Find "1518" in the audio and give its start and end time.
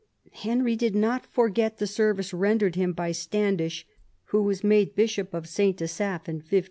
6.37-6.59